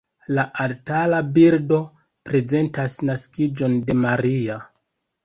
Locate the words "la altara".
0.35-1.19